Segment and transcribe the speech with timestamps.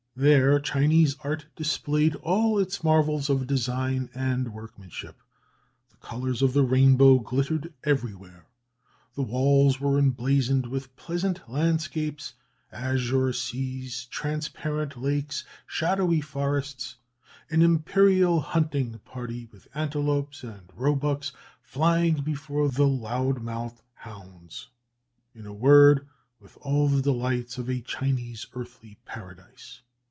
[0.13, 5.15] There, Chinese art displayed all its marvels of design and workmanship;
[5.89, 8.45] the colours of the rainbow glittered everywhere;
[9.15, 12.33] the walls were emblazoned with pleasant landscapes,
[12.73, 16.97] azure seas, transparent lakes, shadowy forests,
[17.49, 21.31] an imperial hunting party, with antelopes and roebucks
[21.63, 24.67] flying before the loud mouthed hounds;
[25.33, 26.05] in a word,
[26.41, 29.81] with all the delights of a Chinese earthly paradise.